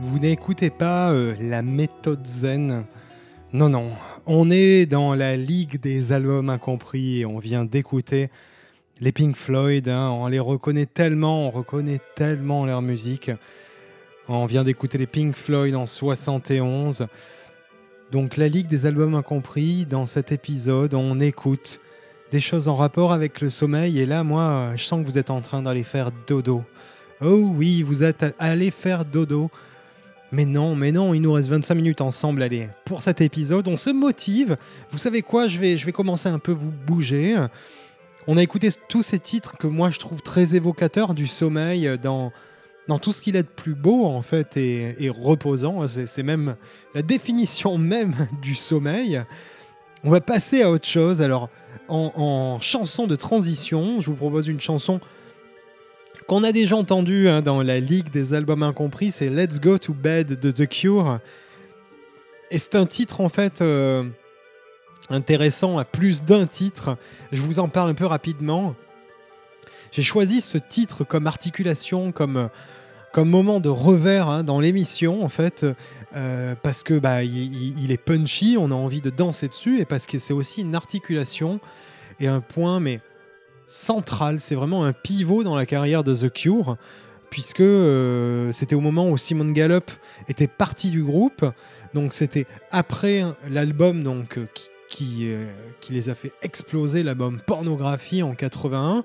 [0.00, 2.84] Vous n'écoutez pas euh, la méthode zen.
[3.54, 3.90] Non, non.
[4.26, 8.28] On est dans la ligue des albums incompris et on vient d'écouter
[9.00, 9.88] les Pink Floyd.
[9.88, 10.10] hein.
[10.10, 13.30] On les reconnaît tellement, on reconnaît tellement leur musique.
[14.28, 17.06] On vient d'écouter les Pink Floyd en 71.
[18.12, 21.80] Donc la ligue des albums incompris, dans cet épisode, on écoute
[22.34, 24.00] des choses en rapport avec le sommeil.
[24.00, 26.64] Et là, moi, euh, je sens que vous êtes en train d'aller faire dodo.
[27.20, 29.52] Oh oui, vous êtes allé faire dodo.
[30.32, 32.42] Mais non, mais non, il nous reste 25 minutes ensemble.
[32.42, 34.56] Allez, pour cet épisode, on se motive.
[34.90, 37.36] Vous savez quoi je vais, je vais commencer un peu vous bouger.
[38.26, 42.32] On a écouté tous ces titres que moi je trouve très évocateurs du sommeil dans,
[42.88, 45.86] dans tout ce qu'il a de plus beau en fait et, et reposant.
[45.86, 46.56] C'est c'est même
[46.96, 49.22] la définition même du sommeil.
[50.02, 51.22] On va passer à autre chose.
[51.22, 51.48] Alors,
[51.88, 55.00] en, chanson de transition, je vous propose une chanson
[56.26, 59.10] qu'on a déjà entendue hein, dans la ligue des albums incompris.
[59.10, 61.18] C'est Let's Go to Bed de The Cure.
[62.50, 64.04] Et c'est un titre en fait euh,
[65.10, 66.96] intéressant à plus d'un titre.
[67.32, 68.74] Je vous en parle un peu rapidement.
[69.92, 72.48] J'ai choisi ce titre comme articulation, comme,
[73.12, 75.66] comme moment de revers hein, dans l'émission en fait,
[76.14, 80.06] euh, parce que bah, il, est punchy, on a envie de danser dessus, et parce
[80.06, 81.60] que c'est aussi une articulation
[82.20, 83.00] et un point mais
[83.66, 84.38] central.
[84.40, 86.76] C'est vraiment un pivot dans la carrière de The Cure,
[87.30, 89.90] puisque euh, c'était au moment où Simon Gallup
[90.28, 91.44] était parti du groupe,
[91.94, 95.28] donc c'était après l'album donc euh, qui, qui,
[95.80, 99.04] qui les a fait exploser, l'album Pornographie en 81.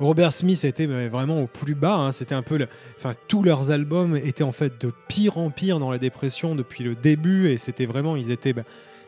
[0.00, 1.94] Robert Smith était vraiment au plus bas.
[1.94, 2.12] hein.
[2.12, 2.66] C'était un peu,
[2.98, 6.82] enfin tous leurs albums étaient en fait de pire en pire dans la dépression depuis
[6.82, 8.64] le début, et c'était vraiment, ils étaient bah,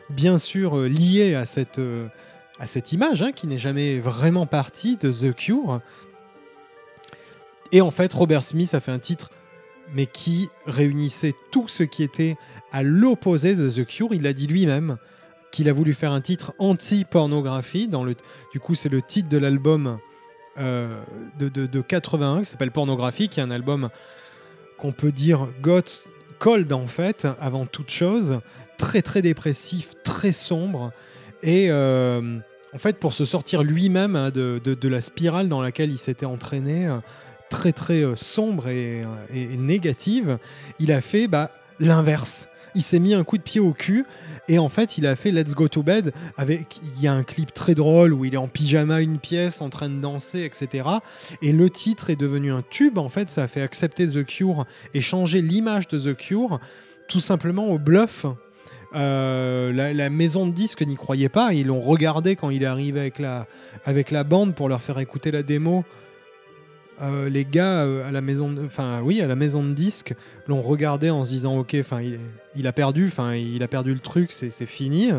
[0.09, 2.07] bien sûr euh, liés à cette euh,
[2.91, 5.81] image hein, qui n'est jamais vraiment partie de The Cure.
[7.71, 9.31] Et en fait, Robert Smith a fait un titre,
[9.95, 12.37] mais qui réunissait tout ce qui était
[12.71, 14.13] à l'opposé de The Cure.
[14.13, 14.97] Il l'a dit lui-même
[15.51, 17.87] qu'il a voulu faire un titre anti-pornographie.
[17.87, 18.15] Dans le,
[18.51, 19.97] du coup, c'est le titre de l'album
[20.57, 21.01] euh,
[21.39, 23.89] de, de, de 81 qui s'appelle Pornographie, qui est un album
[24.77, 26.07] qu'on peut dire goth,
[26.39, 28.39] cold en fait, avant toute chose,
[28.77, 30.91] très très dépressif, très sombre.
[31.41, 32.37] Et euh,
[32.73, 36.87] en fait, pour se sortir lui-même hein, de, la spirale dans laquelle il s'était entraîné,
[36.87, 36.97] euh,
[37.49, 39.05] très très sombre et
[39.57, 40.37] négative,
[40.79, 42.47] il a fait bah, l'inverse.
[42.75, 44.05] Il s'est mis un coup de pied au cul
[44.47, 46.79] et en fait, il a fait Let's Go to Bed avec.
[46.95, 49.69] Il y a un clip très drôle où il est en pyjama une pièce en
[49.69, 50.87] train de danser, etc.
[51.41, 52.97] Et le titre est devenu un tube.
[52.97, 56.59] En fait, ça a fait accepter The Cure et changer l'image de The Cure
[57.07, 58.25] tout simplement au bluff
[58.95, 61.53] euh, la, la maison de disques n'y croyait pas.
[61.53, 63.47] Ils l'ont regardé quand il est arrivé avec la,
[63.85, 65.83] avec la bande pour leur faire écouter la démo.
[67.03, 70.13] Euh, les gars euh, à la maison, de- enfin oui, à la maison de disques
[70.47, 72.17] l'ont regardé en se disant ok, enfin il,
[72.55, 75.11] il a perdu, enfin il a perdu le truc, c'est fini.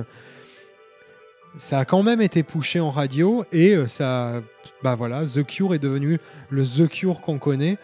[1.58, 4.42] Ça a quand même été poussé en radio et euh, ça,
[4.82, 6.18] bah voilà, The Cure est devenu
[6.50, 7.78] le The Cure qu'on connaît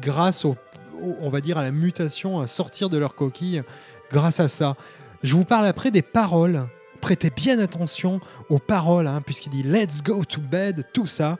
[0.00, 0.56] grâce au,
[1.02, 3.62] au- on va dire à la mutation, à sortir de leur coquille
[4.10, 4.76] grâce à ça.
[5.22, 6.66] Je vous parle après des paroles.
[7.00, 8.20] Prêtez bien attention
[8.50, 11.38] aux paroles, hein, puisqu'il dit Let's go to bed, tout ça.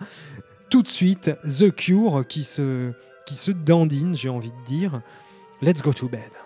[0.70, 2.92] Tout de suite, The Cure qui se,
[3.26, 5.00] se dandine, j'ai envie de dire.
[5.62, 6.37] Let's go to bed.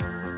[0.00, 0.31] you.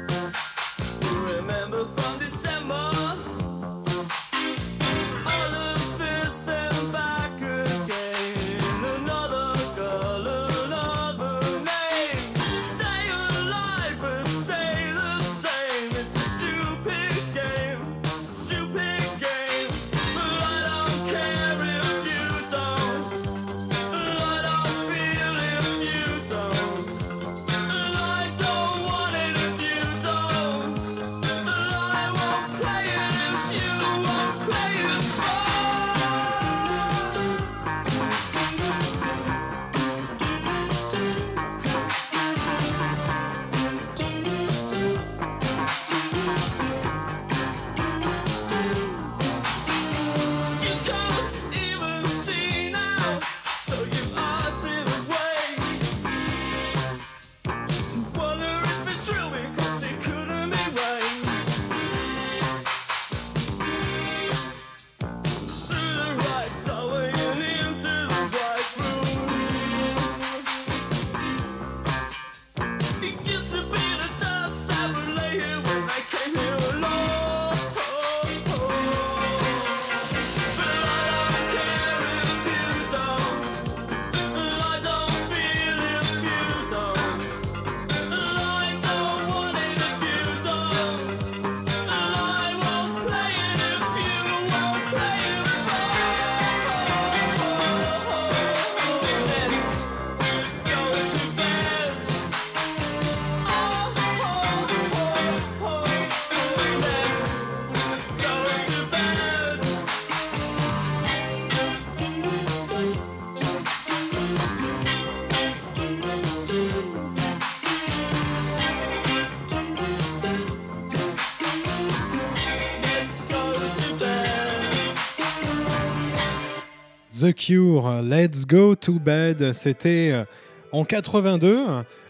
[127.25, 130.25] The Cure, Let's Go to Bed, c'était euh,
[130.72, 131.64] en 82.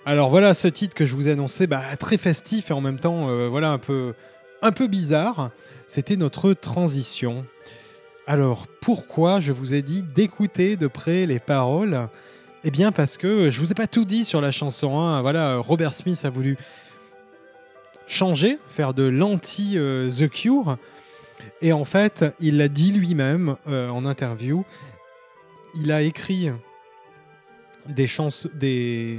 [0.04, 2.98] Alors voilà ce titre que je vous ai annoncé, bah, très festif et en même
[2.98, 4.14] temps euh, voilà un peu,
[4.60, 5.52] un peu bizarre.
[5.86, 7.46] C'était notre transition.
[8.26, 12.08] Alors pourquoi je vous ai dit d'écouter de près les paroles?
[12.64, 14.98] Eh bien parce que je vous ai pas tout dit sur la chanson.
[14.98, 15.22] hein.
[15.22, 16.56] Voilà, Robert Smith a voulu
[18.08, 20.76] changer, faire de l'anti euh, The Cure.
[21.62, 24.64] Et en fait, il l'a dit lui-même en interview.
[25.76, 26.50] Il a écrit
[27.88, 28.06] des
[28.54, 29.18] des,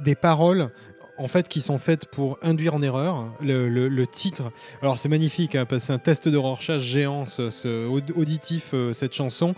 [0.00, 0.70] des paroles
[1.18, 4.50] en fait qui sont faites pour induire en erreur le, le- titre.
[4.82, 8.92] Alors c'est magnifique, hein, c'est un test de Rorschach géant, ce, ce aud- auditif, euh,
[8.92, 9.54] cette chanson.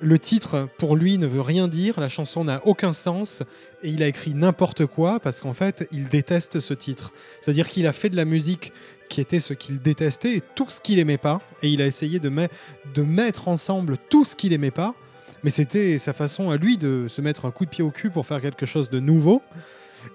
[0.00, 3.42] Le titre, pour lui, ne veut rien dire, la chanson n'a aucun sens,
[3.82, 7.12] et il a écrit n'importe quoi, parce qu'en fait, il déteste ce titre.
[7.40, 8.72] C'est-à-dire qu'il a fait de la musique
[9.08, 12.18] qui était ce qu'il détestait et tout ce qu'il aimait pas, et il a essayé
[12.18, 12.50] de, met-
[12.94, 14.94] de mettre ensemble tout ce qu'il aimait pas,
[15.42, 18.10] mais c'était sa façon à lui de se mettre un coup de pied au cul
[18.10, 19.42] pour faire quelque chose de nouveau.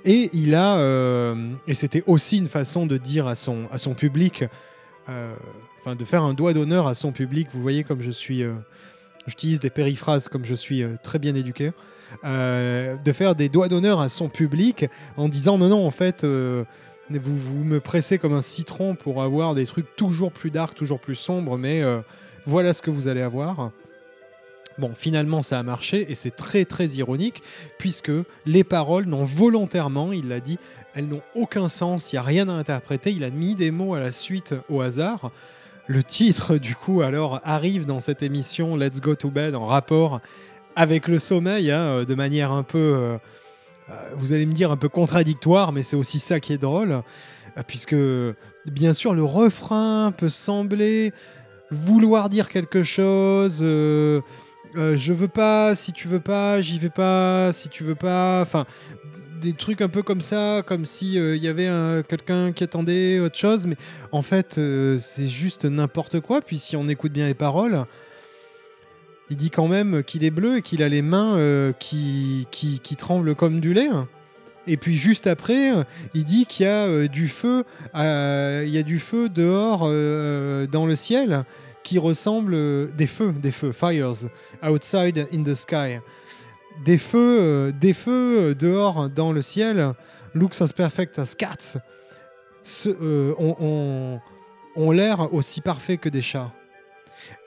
[0.05, 3.93] Et il a, euh, et c'était aussi une façon de dire à son, à son
[3.93, 4.43] public,
[5.07, 5.33] euh,
[5.81, 7.47] enfin de faire un doigt d'honneur à son public.
[7.53, 8.53] Vous voyez comme je suis, euh,
[9.27, 11.71] j'utilise des périphrases comme je suis très bien éduqué,
[12.23, 16.25] de faire des doigts d'honneur à son public en disant non non en fait
[17.17, 20.99] vous, vous me pressez comme un citron pour avoir des trucs toujours plus dark, toujours
[20.99, 22.01] plus sombres, mais euh,
[22.45, 23.71] voilà ce que vous allez avoir.
[24.77, 27.43] Bon, finalement, ça a marché et c'est très très ironique
[27.77, 28.11] puisque
[28.45, 30.57] les paroles n'ont volontairement, il l'a dit,
[30.93, 33.95] elles n'ont aucun sens, il n'y a rien à interpréter, il a mis des mots
[33.95, 35.31] à la suite au hasard.
[35.87, 40.21] Le titre, du coup, alors arrive dans cette émission Let's Go to Bed en rapport
[40.75, 43.17] avec le sommeil, hein, euh, de manière un peu, euh,
[44.17, 47.01] vous allez me dire, un peu contradictoire, mais c'est aussi ça qui est drôle,
[47.57, 47.95] euh, puisque
[48.65, 51.13] bien sûr le refrain peut sembler
[51.71, 53.59] vouloir dire quelque chose.
[53.61, 54.21] euh,
[54.75, 58.41] euh, je veux pas, si tu veux pas, j'y vais pas, si tu veux pas.
[58.41, 58.65] Enfin,
[59.41, 62.63] des trucs un peu comme ça, comme si euh, il y avait un- quelqu'un qui
[62.63, 63.65] attendait autre chose.
[63.65, 63.77] Mais
[64.11, 66.41] en fait, euh, c'est juste n'importe quoi.
[66.41, 67.85] Puis si on écoute bien les paroles,
[69.29, 72.79] il dit quand même qu'il est bleu et qu'il a les mains euh, qui, qui,
[72.79, 73.89] qui tremblent comme du lait.
[74.67, 75.71] Et puis juste après,
[76.13, 77.63] il dit qu'il y a euh, du feu,
[77.95, 79.81] euh, il y a du feu dehors
[80.71, 81.43] dans le ciel
[81.83, 84.11] qui ressemble des feux, des feux, fires
[84.63, 85.99] outside in the sky,
[86.85, 89.93] des feux, des feux dehors dans le ciel,
[90.35, 91.77] looks as perfect as cats,
[93.39, 94.19] ont-
[94.75, 96.51] ont l'air aussi parfaits que des chats.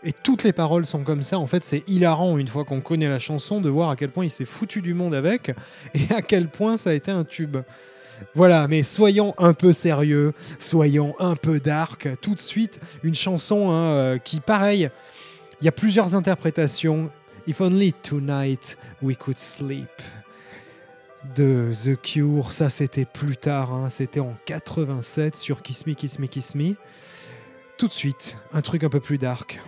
[0.05, 1.39] Et toutes les paroles sont comme ça.
[1.39, 4.25] En fait, c'est hilarant une fois qu'on connaît la chanson de voir à quel point
[4.25, 5.53] il s'est foutu du monde avec
[5.95, 7.59] et à quel point ça a été un tube.
[8.35, 12.09] Voilà, mais soyons un peu sérieux, soyons un peu dark.
[12.21, 14.91] Tout de suite, une chanson hein, euh, qui, pareil,
[15.61, 17.11] il y a plusieurs interprétations.
[17.47, 19.91] If only tonight we could sleep.
[21.37, 26.19] De The Cure, ça c'était plus tard, hein, c'était en 87 sur Kiss Me, Kiss
[26.19, 26.75] Me, Kiss Me.
[27.79, 29.61] Tout de suite, un truc un peu plus dark.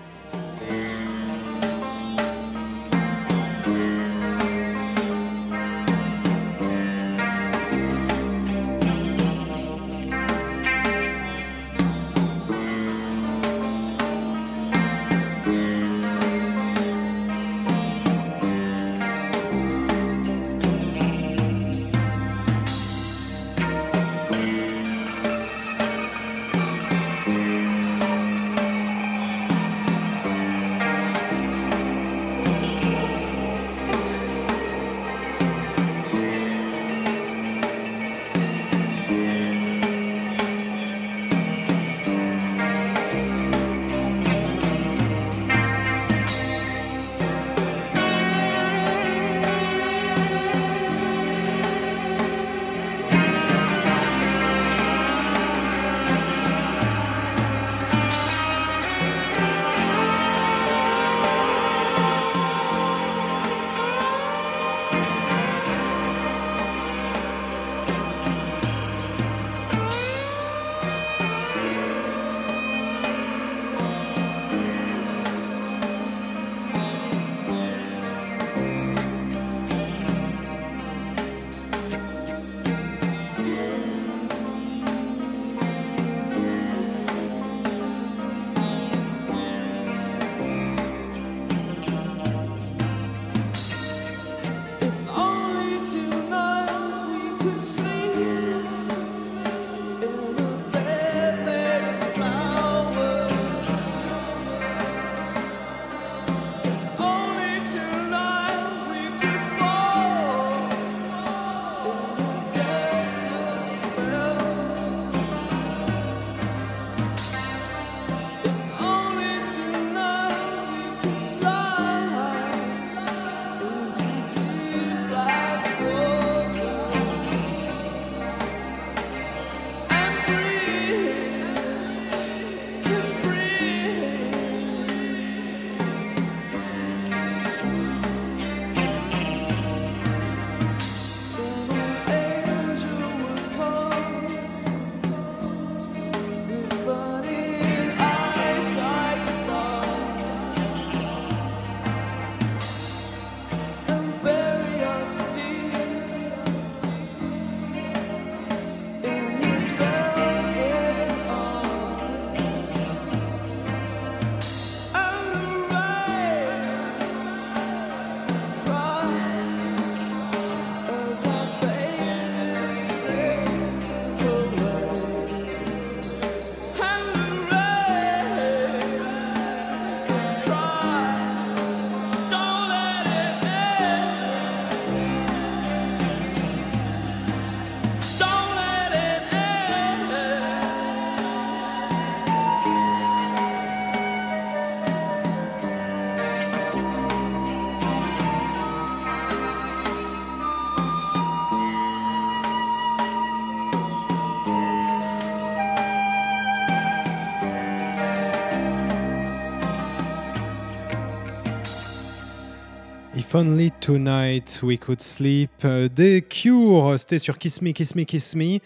[213.35, 215.51] If only tonight we could sleep.
[215.65, 218.61] Euh, The Cure, c'était sur Kiss Me, Kiss Me, Kiss Me.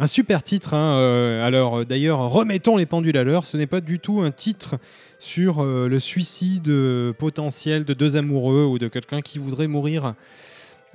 [0.00, 0.74] Un super titre.
[0.74, 3.46] hein, euh, alors euh, d'ailleurs, remettons les pendules à l'heure.
[3.46, 4.74] Ce n'est pas du tout un titre
[5.20, 10.14] sur euh, le suicide euh, potentiel de deux amoureux ou de quelqu'un qui voudrait mourir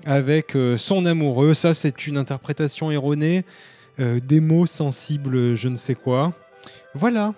[0.06, 1.54] avec euh, son amoureux.
[1.54, 3.46] Ça, c'est une interprétation erronée.
[4.02, 6.34] euh, des mots sensibles, je ne sais quoi.
[6.94, 7.36] Voilà.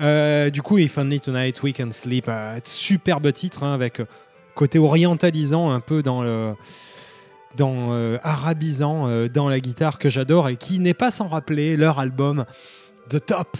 [0.00, 4.04] Euh, du coup, If Only Tonight We Can Sleep, euh, superbe titre hein, avec euh,
[4.54, 6.22] côté orientalisant un peu dans
[7.60, 11.98] euh, arabisant euh, dans la guitare que j'adore et qui n'est pas sans rappeler leur
[11.98, 12.44] album
[13.10, 13.58] The Top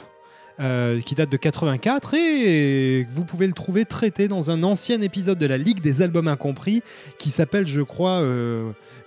[0.60, 5.38] euh, qui date de 84 et vous pouvez le trouver traité dans un ancien épisode
[5.38, 6.82] de la Ligue des albums incompris
[7.18, 8.22] qui s'appelle je crois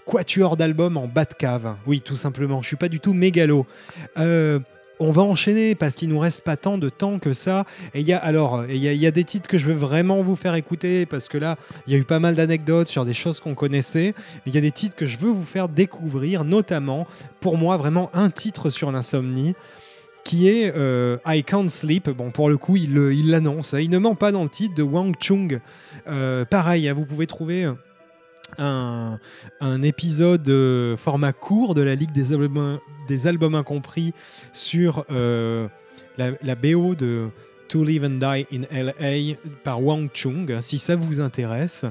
[0.05, 1.75] Quatuor d'albums en bas de cave.
[1.87, 3.65] Oui tout simplement, je suis pas du tout mégalo.
[4.99, 7.65] Euh, on va enchaîner parce qu'il nous reste pas tant de temps que ça.
[7.93, 10.35] Et il y a alors, il y, a- des titres que je veux vraiment vous
[10.35, 13.39] faire écouter parce que là, il y a eu pas mal d'anecdotes sur des choses
[13.39, 14.13] qu'on connaissait.
[14.45, 17.07] Il y a des titres que je veux vous faire découvrir, notamment
[17.39, 19.53] pour moi vraiment un titre sur l'insomnie
[20.23, 22.09] qui est euh, I Can't Sleep.
[22.09, 23.73] Bon, pour le coup, il l'annonce.
[23.75, 23.79] hein.
[23.79, 25.59] Il ne ment pas dans le titre de Wang Chung.
[26.07, 27.69] Euh, pareil, hein, vous pouvez trouver
[28.57, 34.13] un, épisode euh, format court de la Ligue des albums, des albums incompris
[34.53, 35.67] sur euh,
[36.17, 37.29] la, BO de
[37.67, 41.85] To Live and Die in LA par Wang Chung, si ça vous intéresse.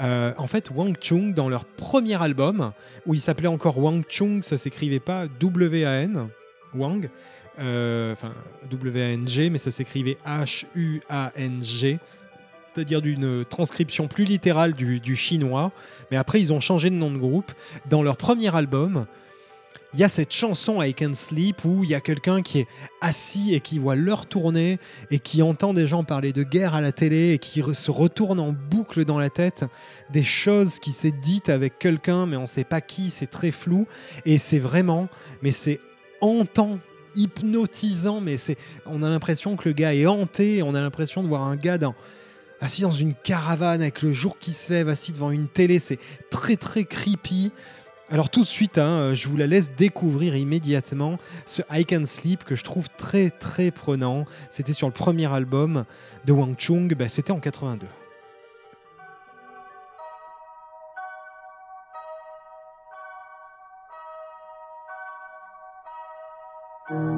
[0.00, 2.72] Euh, en fait, Wang Chung, dans leur premier album,
[3.06, 6.28] où il s'appelait encore Wang Chung, ça s'écrivait pas W-A-N,
[6.74, 7.08] Wang,
[7.56, 8.34] enfin
[8.70, 11.98] W-A-N-G, mais ça s'écrivait H-U-A-N-G,
[12.74, 15.72] c'est-à-dire d'une transcription plus littérale du, du chinois.
[16.10, 17.52] Mais après, ils ont changé de nom de groupe.
[17.88, 19.06] Dans leur premier album,
[19.94, 22.66] il y a cette chanson I Can Sleep où il y a quelqu'un qui est
[23.00, 24.78] assis et qui voit l'heure tourner
[25.10, 28.38] et qui entend des gens parler de guerre à la télé et qui se retourne
[28.38, 29.64] en boucle dans la tête
[30.10, 33.86] des choses qui s'est dites avec quelqu'un mais on sait pas qui, c'est très flou
[34.26, 35.08] et c'est vraiment
[35.40, 35.80] mais c'est
[36.20, 36.78] hantant
[37.14, 41.28] hypnotisant mais c'est on a l'impression que le gars est hanté on a l'impression de
[41.28, 41.94] voir un gars dans
[42.60, 45.98] assis dans une caravane avec le jour qui se lève assis devant une télé c'est
[46.30, 47.52] très très creepy
[48.10, 52.42] alors tout de suite, hein, je vous la laisse découvrir immédiatement ce I Can Sleep
[52.42, 54.24] que je trouve très très prenant.
[54.48, 55.84] C'était sur le premier album
[56.24, 57.86] de Wang Chung, bah, c'était en 82.
[66.88, 67.17] From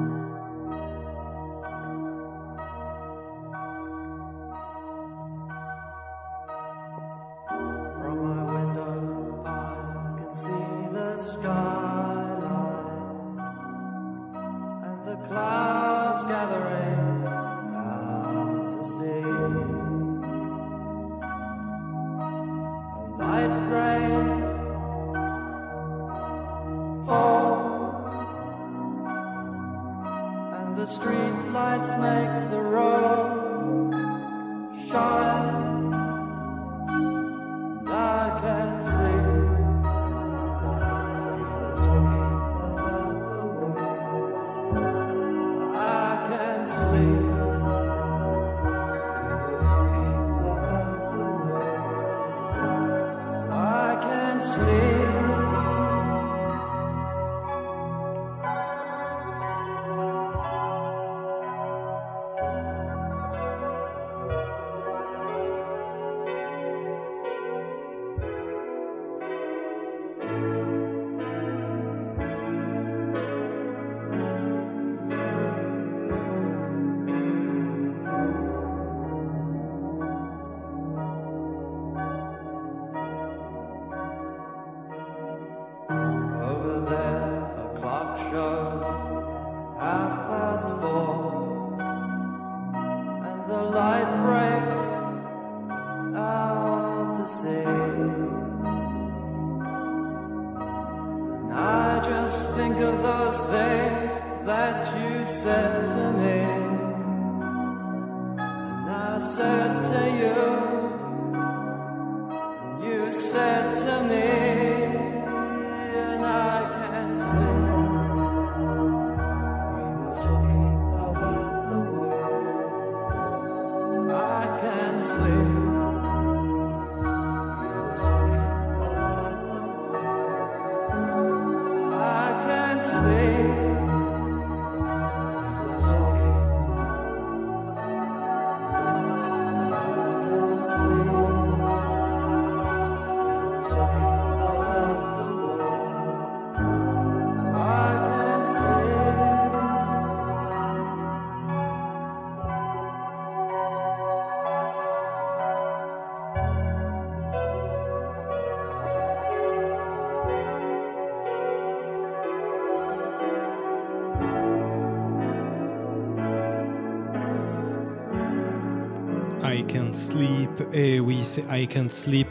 [170.73, 172.27] Et oui, c'est I Can't Sleep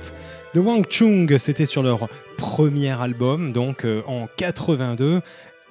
[0.55, 1.37] de Wang Chung.
[1.39, 5.21] C'était sur leur premier album, donc euh, en 82.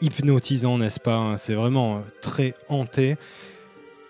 [0.01, 3.17] Hypnotisant, n'est-ce pas hein, C'est vraiment euh, très hanté.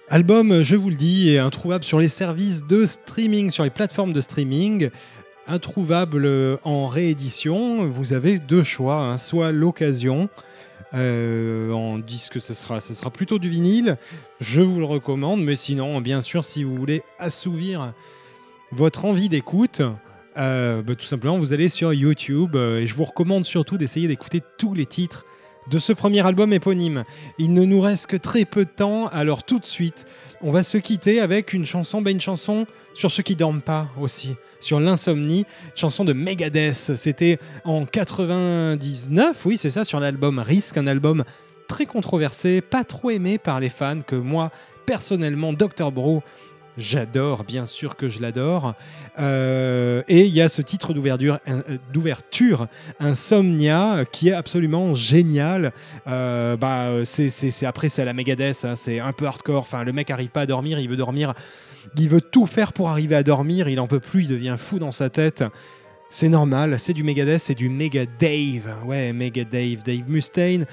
[0.10, 4.12] Album, je vous le dis, est introuvable sur les services de streaming, sur les plateformes
[4.12, 4.90] de streaming.
[5.48, 7.88] Introuvable euh, en réédition.
[7.88, 10.30] Vous avez deux choix, hein, soit l'occasion
[10.94, 13.98] Euh, en disque, ce sera, ce sera plutôt du vinyle.
[14.40, 17.94] Je vous le recommande, mais sinon, bien sûr, si vous voulez assouvir
[18.72, 19.82] votre envie d'écoute,
[20.38, 24.08] euh, bah, tout simplement, vous allez sur YouTube euh, et je vous recommande surtout d'essayer
[24.08, 25.26] d'écouter tous les titres
[25.70, 27.04] de ce premier album éponyme.
[27.38, 30.06] Il ne nous reste que très peu de temps, alors tout de suite,
[30.42, 33.90] on va se quitter avec une chanson, bah, une chanson sur ceux qui dorment pas
[34.00, 35.46] aussi, sur l'insomnie,
[35.76, 36.96] chanson de Megadeth.
[36.96, 41.24] C'était en 99, oui c'est ça, sur l'album Risk, un album
[41.68, 44.52] très controversé, pas trop aimé par les fans, que moi
[44.90, 46.24] personnellement, Dr Bro,
[46.78, 48.74] j'adore, bien sûr que je l'adore.
[49.20, 52.66] Euh, et il y a ce titre d'ouverture, euh,
[53.00, 55.74] Insomnia, qui est absolument génial.
[56.08, 59.62] Euh, bah, c'est- après, c'est à la Megadeth, hein, c'est un peu hardcore.
[59.62, 61.34] Enfin, le mec arrive pas à dormir, il veut dormir.
[61.98, 64.80] Il veut tout faire pour arriver à dormir, il en peut plus, il devient fou
[64.80, 65.44] dans sa tête.
[66.10, 68.74] C'est normal, c'est du Megadeth, c'est du Mega Dave.
[68.86, 70.66] Ouais, Mega Dave, Dave Mustaine.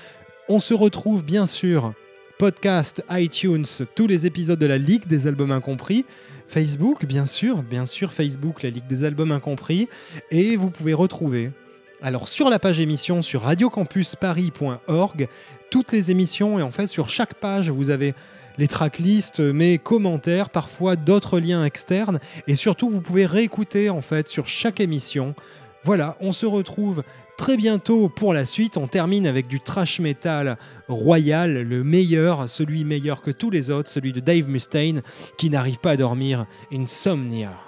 [0.49, 1.92] On se retrouve bien sûr,
[2.39, 3.64] podcast, iTunes,
[3.95, 6.05] tous les épisodes de la Ligue des albums incompris.
[6.47, 9.89] Facebook, bien sûr, bien sûr, Facebook, la Ligue des albums incompris.
[10.30, 11.51] Et vous pouvez retrouver,
[12.03, 15.28] alors sur la page émission sur radiocampusparis.org,
[15.70, 16.59] toutes les émissions.
[16.59, 18.14] Et en fait, sur chaque page, vous avez
[18.59, 22.20] les tracklists, mes commentaires, parfois d'autres liens externes.
[22.47, 25.34] Et surtout, vous pouvez réécouter en fait sur chaque émission.
[25.84, 27.03] Voilà, on se retrouve
[27.37, 28.76] très bientôt pour la suite.
[28.76, 30.59] On termine avec du trash metal
[30.89, 35.03] royal, le meilleur, celui meilleur que tous les autres, celui de Dave Mustaine
[35.37, 37.66] qui n'arrive pas à dormir, Insomnia.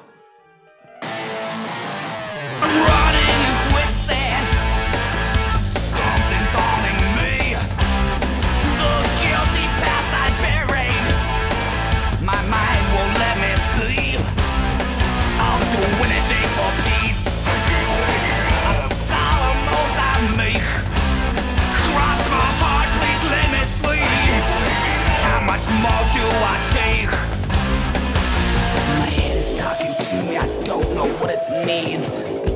[31.66, 32.47] needs.